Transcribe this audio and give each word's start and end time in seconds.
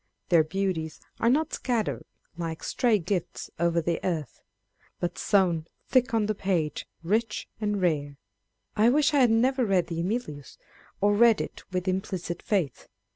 Their 0.29 0.43
beauties 0.43 0.99
are 1.19 1.29
not 1.29 1.53
"scattered 1.53 2.05
like 2.35 2.63
stray 2.63 2.97
gifts 2.97 3.51
o'er 3.59 3.81
the 3.83 4.03
earth," 4.03 4.41
but 4.99 5.15
sown 5.19 5.67
thick 5.89 6.11
on 6.11 6.25
the 6.25 6.33
page, 6.33 6.87
rich 7.03 7.47
and 7.59 7.79
rare. 7.79 8.17
I 8.75 8.89
wish 8.89 9.13
I 9.13 9.19
had 9.19 9.29
never 9.29 9.63
read 9.63 9.85
the 9.89 9.99
Emilius, 9.99 10.57
or 11.01 11.13
read 11.13 11.39
it 11.39 11.61
with 11.71 11.87
implicit 11.87 12.41
faith. 12.41 12.87